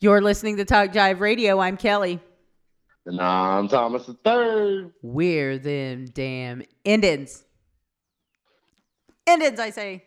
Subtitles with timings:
[0.00, 1.58] You're listening to Talk Jive Radio.
[1.58, 2.20] I'm Kelly.
[3.04, 4.92] And I'm Thomas the Third.
[5.02, 7.42] We're them damn Indians.
[9.26, 10.04] Indians, I say.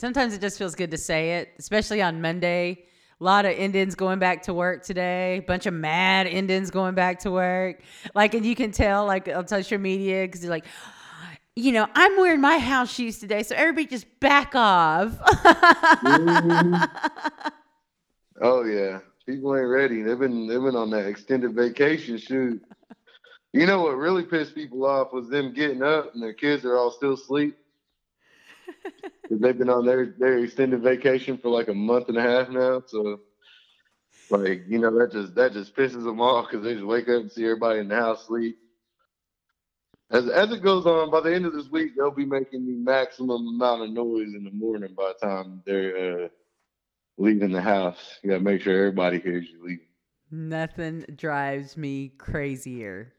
[0.00, 2.86] Sometimes it just feels good to say it, especially on Monday.
[3.20, 5.36] A lot of Indians going back to work today.
[5.36, 7.80] A bunch of mad Indians going back to work.
[8.12, 10.66] Like, and you can tell, like, on social media, because you're like,
[11.54, 15.16] you know, I'm wearing my house shoes today, so everybody just back off.
[16.02, 16.74] Mm-hmm.
[18.40, 20.02] Oh yeah, people ain't ready.
[20.02, 22.62] They've been they've been on that extended vacation shoot.
[23.52, 26.76] You know what really pissed people off was them getting up and their kids are
[26.76, 27.56] all still asleep.
[29.30, 32.82] they've been on their their extended vacation for like a month and a half now.
[32.86, 33.20] So,
[34.30, 37.22] like you know that just that just pisses them off because they just wake up
[37.22, 38.58] and see everybody in the house sleep.
[40.10, 42.74] As as it goes on, by the end of this week, they'll be making the
[42.74, 46.28] maximum amount of noise in the morning by the time they're uh,
[47.16, 48.18] leaving the house.
[48.22, 49.86] You gotta make sure everybody hears you leaving.
[50.30, 53.12] Nothing drives me crazier.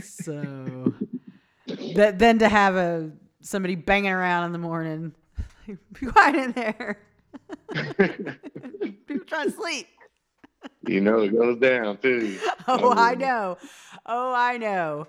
[0.00, 0.94] so
[1.94, 5.14] that then to have a somebody banging around in the morning,
[5.66, 6.98] be quiet in there.
[9.06, 9.88] People trying to sleep.
[10.86, 12.38] You know it goes down too.
[12.66, 13.56] Oh, I know.
[14.04, 15.06] Oh, I know.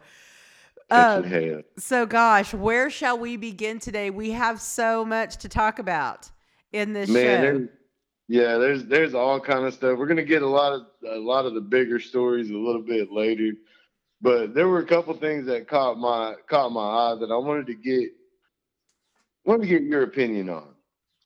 [0.90, 4.10] Um, so, gosh, where shall we begin today?
[4.10, 6.32] We have so much to talk about
[6.78, 7.74] in this Man, show.
[8.28, 9.98] Yeah, there's there's all kind of stuff.
[9.98, 13.12] We're gonna get a lot of a lot of the bigger stories a little bit
[13.12, 13.54] later,
[14.22, 17.68] but there were a couple things that caught my caught my eye that I wanted
[17.68, 18.10] to get
[19.46, 20.68] wanted to get your opinion on.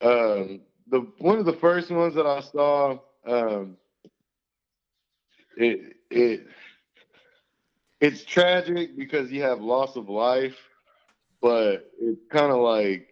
[0.01, 3.77] Um, the one of the first ones that I saw, um,
[5.57, 6.47] it it
[7.99, 10.57] it's tragic because you have loss of life,
[11.41, 13.10] but it's kind of like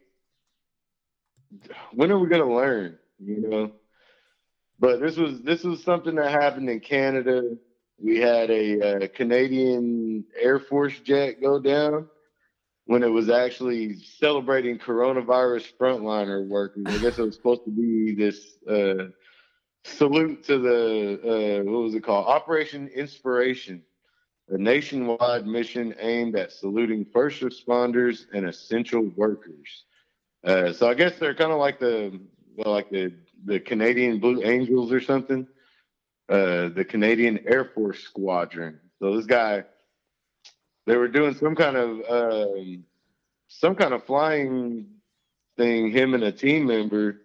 [1.93, 2.97] when are we going to learn?
[3.19, 3.71] You know.
[4.79, 7.57] But this was this was something that happened in Canada.
[8.01, 12.07] We had a, a Canadian Air Force jet go down
[12.85, 16.85] when it was actually celebrating coronavirus frontliner workers.
[16.87, 19.09] I guess it was supposed to be this uh,
[19.83, 22.27] salute to the uh, what was it called?
[22.27, 23.83] Operation Inspiration,
[24.47, 29.83] a nationwide mission aimed at saluting first responders and essential workers.
[30.43, 32.19] Uh, so I guess they're kind of like the
[32.55, 33.13] well, like the
[33.45, 35.47] the Canadian Blue Angels or something.
[36.29, 38.79] Uh, the Canadian Air Force Squadron.
[38.99, 39.63] So this guy,
[40.85, 42.83] they were doing some kind of um,
[43.47, 44.85] some kind of flying
[45.57, 45.91] thing.
[45.91, 47.21] Him and a team member,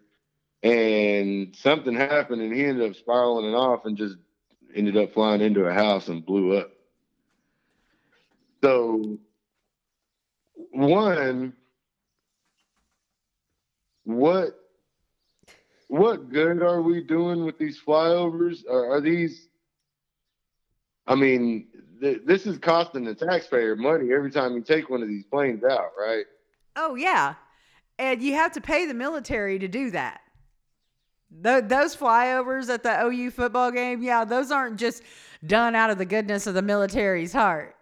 [0.63, 4.17] and something happened, and he ended up spiraling it off and just
[4.75, 6.71] ended up flying into a house and blew up.
[8.63, 9.19] So
[10.71, 11.53] one
[14.05, 14.59] what
[15.89, 18.69] what good are we doing with these flyovers?
[18.69, 19.49] Are, are these?
[21.07, 21.69] I mean,
[22.01, 25.63] th- this is costing the taxpayer money every time you take one of these planes
[25.63, 26.25] out, right?
[26.77, 27.35] Oh yeah,
[27.99, 30.21] and you have to pay the military to do that.
[31.43, 35.03] Th- those flyovers at the OU football game, yeah, those aren't just
[35.47, 37.77] done out of the goodness of the military's heart.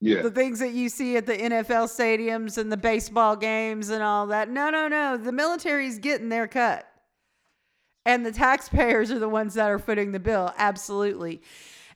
[0.00, 0.22] Yeah.
[0.22, 4.26] The things that you see at the NFL stadiums and the baseball games and all
[4.28, 4.48] that.
[4.48, 5.16] No, no, no.
[5.16, 6.86] The military's getting their cut.
[8.06, 10.52] And the taxpayers are the ones that are footing the bill.
[10.56, 11.42] Absolutely.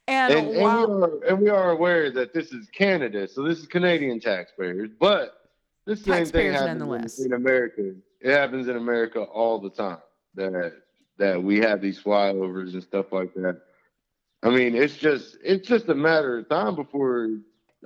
[0.07, 3.43] And, and, while, and, we are, and we are aware that this is Canada, so
[3.43, 5.45] this is Canadian taxpayers, but
[5.87, 7.95] the same thing happens in, in America.
[8.21, 9.99] It happens in America all the time
[10.35, 10.75] that
[11.17, 13.61] that we have these flyovers and stuff like that.
[14.43, 17.29] I mean, it's just it's just a matter of time before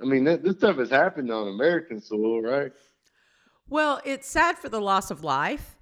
[0.01, 2.71] I mean, this stuff has happened on American soil, right?
[3.69, 5.77] Well, it's sad for the loss of life.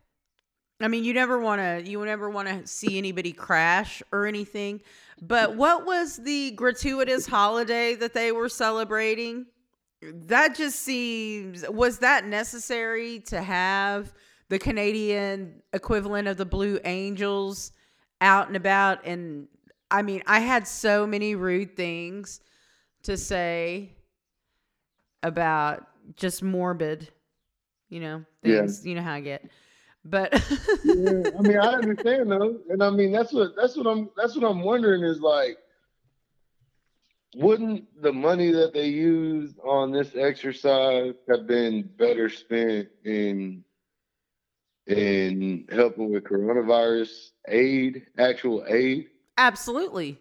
[0.79, 4.81] I mean, you never want to you never want to see anybody crash or anything.
[5.21, 9.47] But what was the gratuitous holiday that they were celebrating?
[10.01, 14.13] That just seems was that necessary to have
[14.49, 17.71] the Canadian equivalent of the Blue Angels
[18.21, 19.47] out and about and
[19.89, 22.41] I mean, I had so many rude things
[23.03, 23.96] to say
[25.27, 27.09] about just morbid,
[27.89, 28.85] you know, things.
[28.85, 28.89] Yeah.
[28.89, 29.49] You know how I get.
[30.03, 30.33] But
[30.83, 34.35] yeah, I mean, I understand though, and I mean that's what that's what I'm that's
[34.35, 35.57] what I'm wondering is like,
[37.35, 43.63] wouldn't the money that they used on this exercise have been better spent in
[44.87, 49.09] in helping with coronavirus aid, actual aid?
[49.37, 50.17] Absolutely.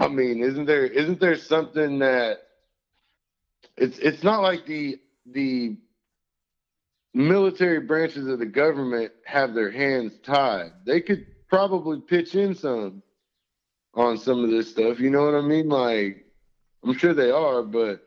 [0.00, 2.48] I mean, isn't there isn't there something that
[3.76, 5.76] it's it's not like the the
[7.14, 10.72] military branches of the government have their hands tied.
[10.86, 13.02] They could probably pitch in some
[13.94, 15.00] on some of this stuff.
[15.00, 15.68] You know what I mean?
[15.68, 16.24] Like,
[16.82, 18.02] I'm sure they are, but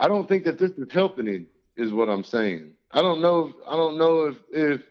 [0.00, 1.46] I don't think that this is helping it.
[1.74, 2.72] Is what I'm saying.
[2.90, 3.46] I don't know.
[3.46, 4.82] If, I don't know if if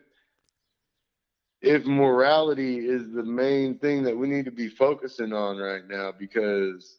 [1.61, 6.11] if morality is the main thing that we need to be focusing on right now
[6.11, 6.97] because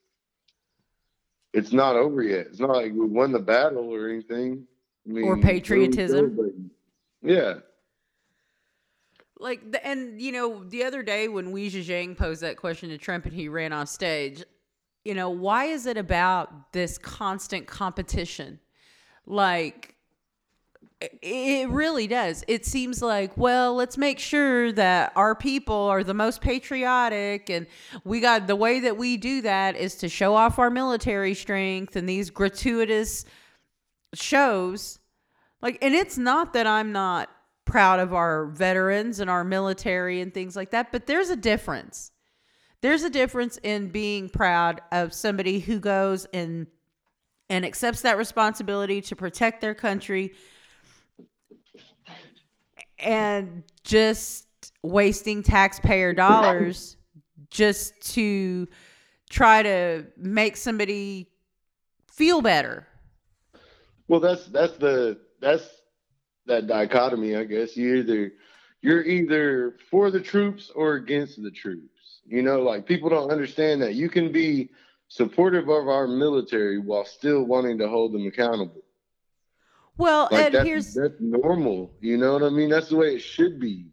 [1.52, 2.46] it's not over yet.
[2.46, 4.66] It's not like we won the battle or anything.
[5.06, 6.36] I mean, Or patriotism.
[6.36, 6.52] really
[7.22, 7.54] Yeah.
[9.38, 12.98] Like, the, and you know, the other day when Weijia Jiang posed that question to
[12.98, 14.44] Trump and he ran off stage,
[15.04, 18.60] you know, why is it about this constant competition?
[19.26, 19.96] Like,
[21.22, 22.44] it- really does.
[22.48, 27.66] It seems like, well, let's make sure that our people are the most patriotic, and
[28.04, 31.96] we got the way that we do that is to show off our military strength
[31.96, 33.24] and these gratuitous
[34.14, 34.98] shows.
[35.60, 37.30] Like, and it's not that I'm not
[37.64, 42.10] proud of our veterans and our military and things like that, but there's a difference.
[42.80, 46.66] There's a difference in being proud of somebody who goes and
[47.48, 50.32] and accepts that responsibility to protect their country
[53.02, 54.46] and just
[54.82, 56.96] wasting taxpayer dollars
[57.50, 58.66] just to
[59.30, 61.28] try to make somebody
[62.10, 62.86] feel better.
[64.08, 65.68] Well, that's that's the that's
[66.46, 67.76] that dichotomy, I guess.
[67.76, 68.32] You either
[68.80, 72.20] you're either for the troops or against the troops.
[72.26, 74.70] You know, like people don't understand that you can be
[75.08, 78.82] supportive of our military while still wanting to hold them accountable.
[79.98, 81.92] Well, Like and that's, here's that's normal.
[82.00, 82.70] You know what I mean?
[82.70, 83.86] That's the way it should be.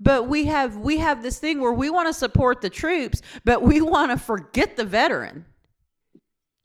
[0.00, 3.62] but we have we have this thing where we want to support the troops, but
[3.62, 5.44] we want to forget the veteran.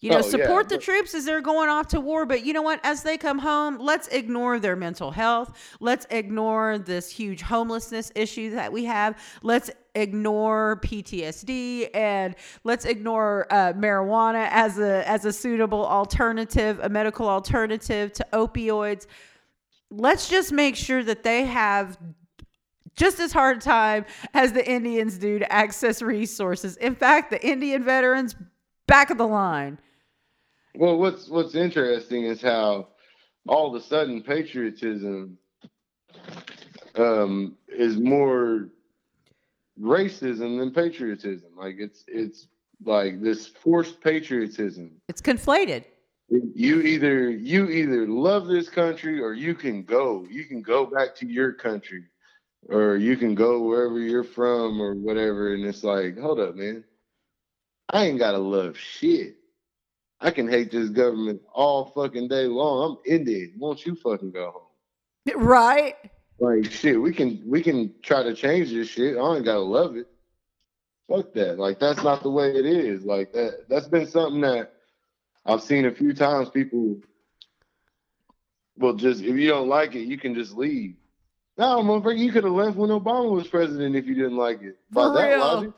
[0.02, 2.54] You know, Oh, yeah, support the troops as they're going off to war, but you
[2.54, 2.80] know what?
[2.84, 5.56] As they come home, let's ignore their mental health.
[5.80, 9.20] Let's ignore this huge homelessness issue that we have.
[9.44, 16.90] Let's ignore PTSD and let's ignore uh, marijuana as a as a suitable alternative, a
[16.90, 19.06] medical alternative to opioids.
[19.92, 22.00] Let's just make sure that they have
[22.96, 26.76] just as hard a time as the Indians do to access resources.
[26.78, 28.36] In fact, the Indian veterans
[28.88, 29.78] back of the line.
[30.76, 32.88] Well, what's what's interesting is how
[33.48, 35.38] all of a sudden patriotism
[36.96, 38.70] um, is more
[39.80, 41.50] racism than patriotism.
[41.58, 42.48] Like it's it's
[42.84, 44.92] like this forced patriotism.
[45.08, 45.86] It's conflated.
[46.30, 50.26] You either you either love this country or you can go.
[50.30, 52.06] You can go back to your country,
[52.70, 55.54] or you can go wherever you're from or whatever.
[55.54, 56.86] And it's like, hold up, man.
[57.90, 59.36] I ain't gotta love shit.
[60.22, 62.98] I can hate this government all fucking day long.
[63.06, 63.54] I'm Indian.
[63.58, 65.44] Won't you fucking go home?
[65.44, 65.96] Right?
[66.40, 69.18] Like shit, we can we can try to change this shit.
[69.18, 70.08] I ain't gotta love it.
[71.08, 71.60] Fuck that.
[71.60, 73.04] Like that's not the way it is.
[73.04, 74.74] Like that that's been something that
[75.46, 76.98] I've seen a few times people
[78.78, 80.96] will just if you don't like it, you can just leave.
[81.58, 84.78] No, motherfucker, you could have left when Obama was president if you didn't like it.
[84.90, 85.40] By For that real.
[85.40, 85.72] logic.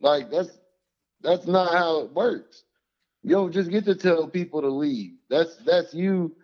[0.00, 0.57] Like that's
[1.22, 2.64] that's not how it works.
[3.22, 5.12] You don't just get to tell people to leave.
[5.28, 6.34] That's that's you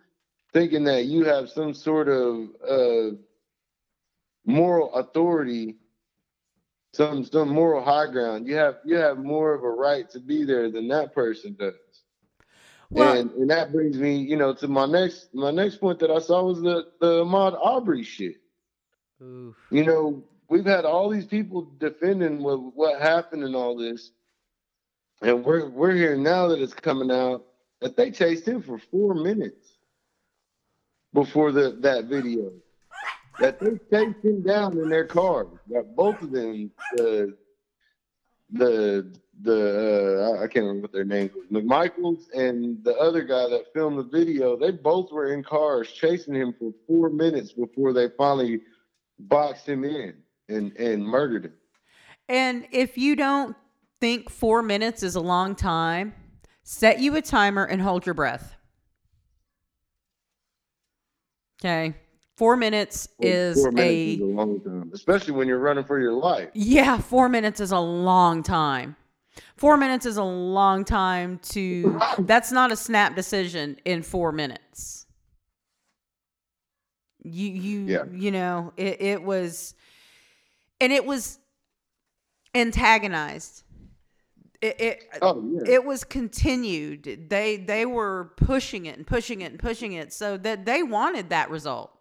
[0.53, 3.15] thinking that you have some sort of uh,
[4.45, 5.77] moral authority,
[6.93, 8.47] some some moral high ground.
[8.47, 11.73] You have you have more of a right to be there than that person does.
[12.89, 16.11] Well- and and that brings me, you know, to my next my next point that
[16.11, 18.35] I saw was the the Ahmaud Arbery shit.
[19.71, 24.11] You know, we've had all these people defending what what happened and all this,
[25.25, 27.43] and we're we're hearing now that it's coming out
[27.81, 29.79] that they chased him for four minutes
[31.13, 32.51] before the that video.
[33.39, 35.47] That they chased him down in their car.
[35.69, 37.35] That both of them, the
[38.51, 43.49] the the uh, I can't remember what their names was, McMichaels and the other guy
[43.49, 44.55] that filmed the video.
[44.55, 48.61] They both were in cars chasing him for four minutes before they finally
[49.17, 50.13] boxed him in
[50.49, 51.53] and and murdered him.
[52.29, 53.55] And if you don't
[54.05, 56.13] think four minutes is a long time,
[56.61, 58.55] set you a timer and hold your breath.
[61.59, 61.95] Okay.
[62.35, 65.99] Four minutes is four minutes a is a long time, especially when you're running for
[65.99, 66.49] your life.
[66.53, 68.95] Yeah, four minutes is a long time.
[69.57, 71.99] Four minutes is a long time to.
[72.19, 75.07] That's not a snap decision in four minutes.
[77.23, 78.03] You you Yeah.
[78.11, 79.73] you know it, it was,
[80.79, 81.39] and it was
[82.53, 83.63] antagonized.
[84.61, 85.73] It, it Oh yeah.
[85.73, 87.27] it was continued.
[87.29, 91.29] They they were pushing it and pushing it and pushing it so that they wanted
[91.29, 91.91] that result.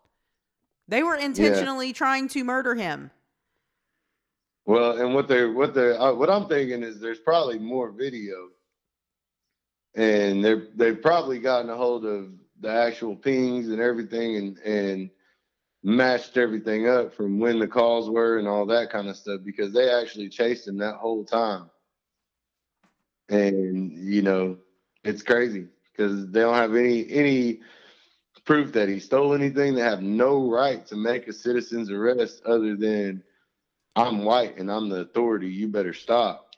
[0.88, 1.94] They were intentionally yeah.
[1.94, 3.11] trying to murder him.
[4.66, 8.49] Well, and what they're what they're uh, what I'm thinking is there's probably more video,
[9.94, 12.30] and they're they've probably gotten a hold of
[12.61, 15.11] the actual pings and everything, and and
[15.82, 19.70] matched everything up from when the calls were and all that kind of stuff because
[19.73, 21.68] they actually chased him that whole time.
[23.28, 24.59] And you know,
[25.02, 27.61] it's crazy because they don't have any any
[28.45, 29.75] proof that he stole anything.
[29.75, 33.23] They have no right to make a citizen's arrest other than
[33.97, 35.49] I'm white and I'm the authority.
[35.49, 36.50] You better stop.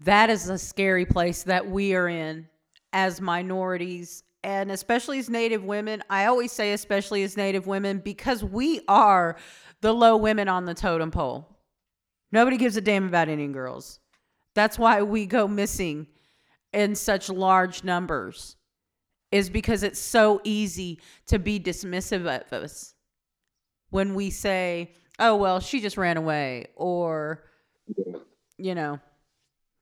[0.00, 2.48] That is a scary place that we are in
[2.92, 6.02] as minorities and especially as Native women.
[6.08, 9.36] I always say, especially as Native women, because we are
[9.80, 11.48] the low women on the totem pole.
[12.30, 13.98] Nobody gives a damn about Indian girls.
[14.56, 16.06] That's why we go missing
[16.72, 18.56] in such large numbers,
[19.30, 22.94] is because it's so easy to be dismissive of us
[23.90, 27.44] when we say, oh, well, she just ran away, or,
[28.56, 28.98] you know,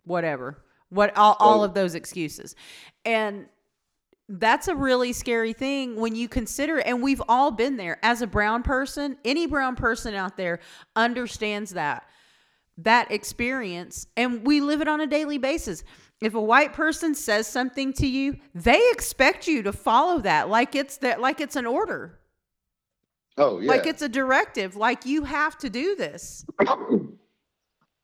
[0.04, 0.62] whatever.
[0.88, 2.57] What all, all of those excuses.
[3.04, 3.47] And
[4.28, 8.26] that's a really scary thing when you consider and we've all been there as a
[8.26, 10.61] brown person any brown person out there
[10.97, 12.04] understands that
[12.78, 15.85] that experience and we live it on a daily basis.
[16.21, 20.75] If a white person says something to you they expect you to follow that like
[20.75, 22.19] it's that like it's an order.
[23.37, 23.69] Oh yeah.
[23.69, 26.45] Like it's a directive like you have to do this.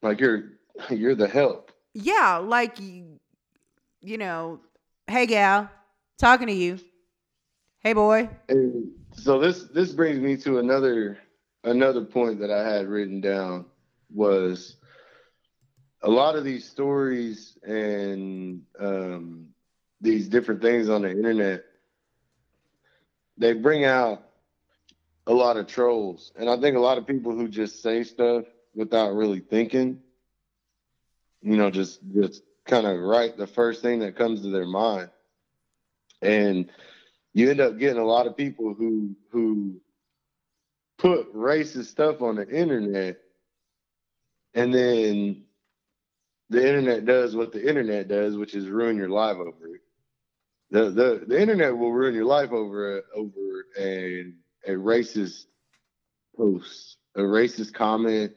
[0.03, 0.53] Like you're
[0.89, 1.73] you're the help.
[1.93, 4.61] Yeah like you know
[5.09, 5.69] hey gal
[6.21, 6.79] Talking to you.
[7.79, 8.29] Hey, boy.
[8.51, 11.17] And so this this brings me to another
[11.65, 13.65] another point that I had written down
[14.13, 14.77] was
[16.03, 19.49] a lot of these stories and um,
[20.01, 21.65] these different things on the internet.
[23.39, 24.23] They bring out
[25.27, 28.45] a lot of trolls, and I think a lot of people who just say stuff
[28.75, 30.01] without really thinking.
[31.43, 35.11] You know, just just kind of write the first thing that comes to their mind
[36.23, 36.71] and
[37.33, 39.81] you end up getting a lot of people who who
[40.99, 43.19] put racist stuff on the internet
[44.55, 45.45] and then
[46.49, 49.81] the internet does what the internet does which is ruin your life over it.
[50.71, 54.33] The the, the internet will ruin your life over a, over a
[54.67, 55.47] a racist
[56.37, 58.33] post a racist comment.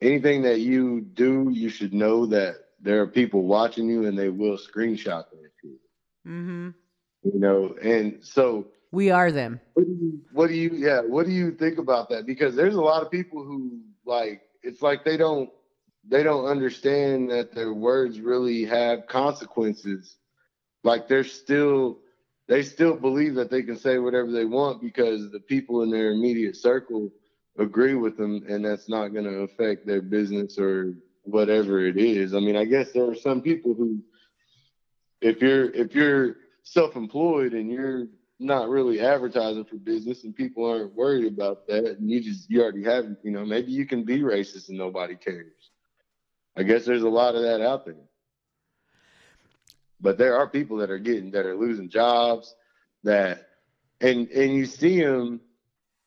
[0.00, 4.28] Anything that you do you should know that there are people watching you and they
[4.28, 5.44] will screenshot that
[6.26, 6.70] Mm-hmm.
[7.22, 9.60] You know, and so we are them.
[9.74, 12.26] What do, you, what do you, yeah, what do you think about that?
[12.26, 15.50] Because there's a lot of people who like it's like they don't
[16.06, 20.16] they don't understand that their words really have consequences.
[20.82, 21.98] Like they're still
[22.46, 26.12] they still believe that they can say whatever they want because the people in their
[26.12, 27.10] immediate circle
[27.58, 32.34] agree with them and that's not going to affect their business or whatever it is.
[32.34, 34.00] I mean, I guess there are some people who
[35.20, 38.06] if you're if you're self-employed and you're
[38.40, 42.62] not really advertising for business and people aren't worried about that and you just you
[42.62, 45.70] already have you know maybe you can be racist and nobody cares.
[46.56, 47.94] I guess there's a lot of that out there.
[50.00, 52.54] But there are people that are getting that are losing jobs
[53.04, 53.48] that
[54.00, 55.40] and and you see them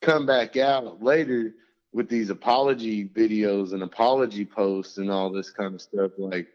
[0.02, 1.54] come back out later
[1.94, 6.48] with these apology videos and apology posts and all this kind of stuff like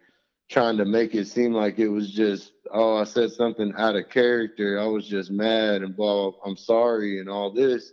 [0.53, 4.11] trying to make it seem like it was just, oh, I said something out of
[4.11, 4.79] character.
[4.79, 7.93] I was just mad and blah, blah, I'm sorry and all this.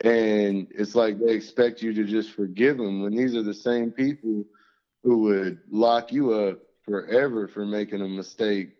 [0.00, 3.92] And it's like they expect you to just forgive them when these are the same
[3.92, 4.44] people
[5.04, 8.70] who would lock you up forever for making a mistake.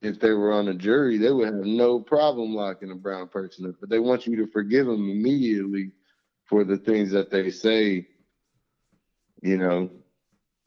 [0.00, 3.66] If they were on a jury, they would have no problem locking a brown person
[3.66, 5.92] up, but they want you to forgive them immediately
[6.46, 8.06] for the things that they say,
[9.42, 9.90] you know,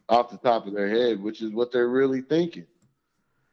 [0.10, 2.66] off the top of their head, which is what they're really thinking.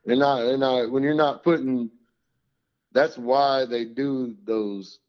[0.06, 1.90] And not, and not when you're not putting.
[2.92, 5.00] That's why they do those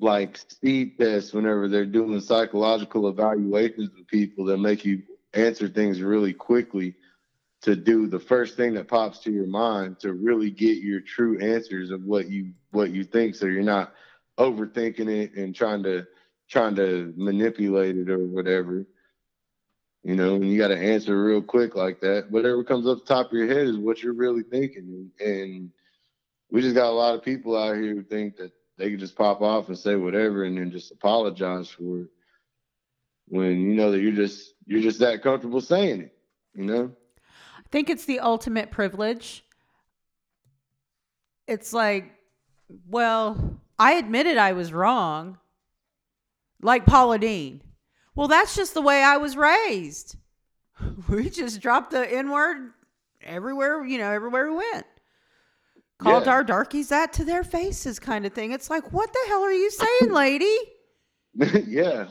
[0.00, 5.02] like speed tests whenever they're doing psychological evaluations of people that make you
[5.34, 6.94] answer things really quickly
[7.62, 11.38] to do the first thing that pops to your mind to really get your true
[11.38, 13.92] answers of what you what you think so you're not
[14.38, 16.06] overthinking it and trying to
[16.48, 18.86] trying to manipulate it or whatever
[20.02, 22.30] you know, and you got to answer real quick like that.
[22.30, 25.10] Whatever comes up the top of your head is what you're really thinking.
[25.20, 25.70] And
[26.50, 29.14] we just got a lot of people out here who think that they can just
[29.14, 32.08] pop off and say whatever and then just apologize for it.
[33.28, 36.14] When you know that you're just you're just that comfortable saying it,
[36.54, 36.90] you know?
[37.58, 39.44] I think it's the ultimate privilege.
[41.46, 42.12] It's like
[42.88, 45.38] Well, I admitted I was wrong.
[46.62, 47.62] Like Paula Deen.
[48.14, 50.16] Well, that's just the way I was raised.
[51.08, 52.72] We just dropped the N word
[53.22, 54.86] everywhere, you know, everywhere we went.
[55.98, 56.32] Called Yeah.
[56.32, 58.52] our darkies that to their faces, kind of thing.
[58.52, 60.56] It's like, what the hell are you saying, lady?
[61.66, 62.08] yeah.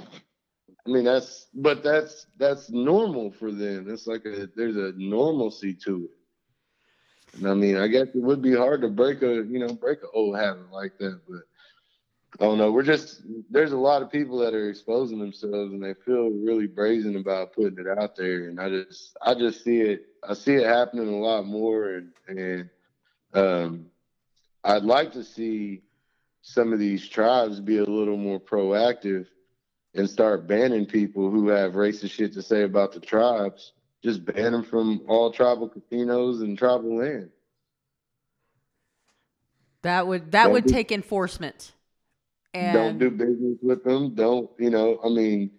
[0.85, 3.87] I mean that's but that's that's normal for them.
[3.89, 7.37] It's like a there's a normalcy to it.
[7.37, 10.01] And I mean, I guess it would be hard to break a you know break
[10.03, 11.41] an old habit like that, but
[12.37, 12.71] I don't know.
[12.71, 16.67] We're just there's a lot of people that are exposing themselves and they feel really
[16.67, 20.53] brazen about putting it out there, and I just I just see it I see
[20.53, 22.69] it happening a lot more, and and
[23.33, 23.85] um,
[24.63, 25.81] I'd like to see
[26.41, 29.27] some of these tribes be a little more proactive
[29.95, 33.73] and start banning people who have racist shit to say about the tribes.
[34.03, 37.31] Just ban them from all tribal casinos and tribal land.
[39.81, 41.73] That would that Don't would do- take enforcement.
[42.53, 44.15] And don't do business with them.
[44.15, 44.99] Don't you know?
[45.03, 45.51] I mean,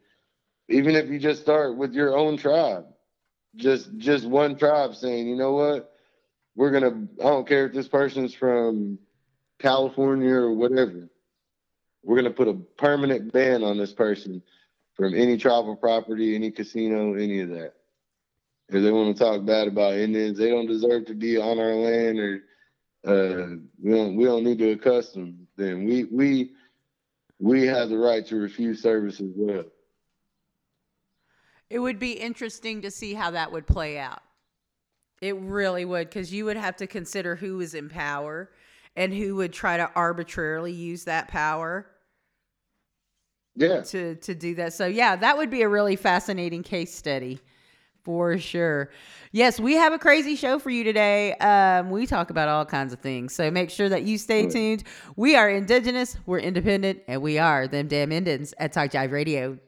[0.68, 2.86] even if you just start with your own tribe,
[3.56, 5.92] just just one tribe saying, you know what,
[6.56, 7.06] we're gonna.
[7.20, 8.98] I don't care if this person's from
[9.58, 11.08] California or whatever.
[12.02, 14.42] We're gonna put a permanent ban on this person
[14.94, 17.74] from any tribal property, any casino, any of that.
[18.68, 21.74] If they want to talk bad about Indians, they don't deserve to be on our
[21.74, 22.42] land, or
[23.06, 25.84] uh, we don't we don't need to accustom them.
[25.84, 26.52] We we
[27.40, 29.64] we have the right to refuse service as well.
[31.68, 34.22] It would be interesting to see how that would play out.
[35.20, 38.50] It really would, because you would have to consider who is in power
[38.96, 41.86] and who would try to arbitrarily use that power
[43.54, 43.82] Yeah.
[43.82, 44.72] to to do that.
[44.72, 47.40] So yeah, that would be a really fascinating case study
[48.02, 48.90] for sure.
[49.32, 51.34] Yes, we have a crazy show for you today.
[51.34, 53.34] Um, we talk about all kinds of things.
[53.34, 54.84] So make sure that you stay tuned.
[55.16, 59.58] We are indigenous, we're independent, and we are them damn Indians at Talk Jive Radio.